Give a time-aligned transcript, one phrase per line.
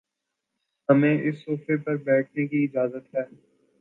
[0.89, 3.23] ہمیں اس صوفے پر بیٹھنے کی اجازت ہے